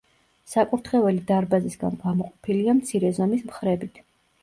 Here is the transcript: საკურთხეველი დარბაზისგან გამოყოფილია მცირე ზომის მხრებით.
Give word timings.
საკურთხეველი 0.53 1.21
დარბაზისგან 1.33 2.01
გამოყოფილია 2.07 2.77
მცირე 2.83 3.15
ზომის 3.23 3.49
მხრებით. 3.55 4.07